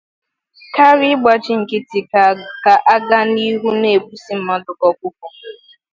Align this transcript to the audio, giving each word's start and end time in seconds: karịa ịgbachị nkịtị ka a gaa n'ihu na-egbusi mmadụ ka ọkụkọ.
karịa 0.75 1.11
ịgbachị 1.15 1.53
nkịtị 1.61 1.99
ka 2.63 2.73
a 2.93 2.95
gaa 3.07 3.25
n'ihu 3.33 3.69
na-egbusi 3.81 4.33
mmadụ 4.37 4.71
ka 4.79 4.85
ọkụkọ. 4.91 5.25